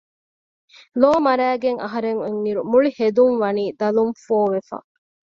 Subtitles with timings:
[1.01, 4.77] ލޯ މަރައިގެން އަހަރެން އޮތް އިރު މުޅި ހެދުން ވަނީ ދަލުން ފޯ ވެފަ